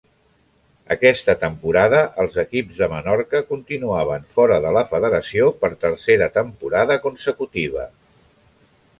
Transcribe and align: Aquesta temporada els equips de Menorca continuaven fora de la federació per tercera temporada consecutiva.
Aquesta 0.93 1.33
temporada 1.41 1.97
els 2.23 2.37
equips 2.43 2.79
de 2.83 2.87
Menorca 2.93 3.41
continuaven 3.49 4.25
fora 4.31 4.57
de 4.63 4.71
la 4.77 4.83
federació 4.93 5.51
per 5.65 5.71
tercera 5.85 6.31
temporada 6.39 6.97
consecutiva. 7.05 7.85